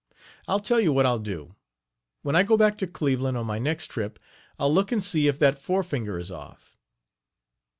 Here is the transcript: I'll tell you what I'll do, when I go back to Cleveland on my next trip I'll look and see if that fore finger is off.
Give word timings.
I'll 0.47 0.59
tell 0.59 0.79
you 0.79 0.91
what 0.91 1.05
I'll 1.05 1.19
do, 1.19 1.53
when 2.23 2.35
I 2.35 2.41
go 2.41 2.57
back 2.57 2.75
to 2.79 2.87
Cleveland 2.87 3.37
on 3.37 3.45
my 3.45 3.59
next 3.59 3.91
trip 3.91 4.17
I'll 4.57 4.73
look 4.73 4.91
and 4.91 5.03
see 5.03 5.27
if 5.27 5.37
that 5.37 5.59
fore 5.59 5.83
finger 5.83 6.17
is 6.17 6.31
off. 6.31 6.73